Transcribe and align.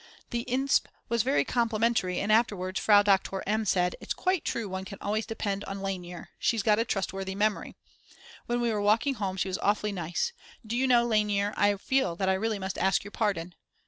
The 0.31 0.45
insp. 0.49 0.87
was 1.09 1.21
very 1.21 1.45
complimentary 1.45 2.19
and 2.19 2.31
afterwards 2.31 2.79
Frau 2.79 3.03
Doktor 3.03 3.43
M. 3.45 3.65
said: 3.65 3.95
its 4.01 4.15
quite 4.15 4.43
true 4.43 4.67
one 4.67 4.83
can 4.83 4.97
always 4.99 5.27
depend 5.27 5.61
upon 5.61 5.81
Lainer; 5.81 6.29
she's 6.39 6.63
got 6.63 6.79
a 6.79 6.85
trustworthy 6.85 7.35
memory. 7.35 7.75
When 8.47 8.61
we 8.61 8.71
were 8.73 8.81
walking 8.81 9.13
home 9.13 9.37
she 9.37 9.47
was 9.47 9.59
awfully 9.59 9.91
nice: 9.91 10.33
"Do 10.65 10.75
you 10.75 10.87
know, 10.87 11.05
Lainer, 11.07 11.53
I 11.55 11.75
feel 11.75 12.15
that 12.15 12.29
I 12.29 12.33
really 12.33 12.57
must 12.57 12.79
ask 12.79 13.03
your 13.03 13.11
pardon." 13.11 13.53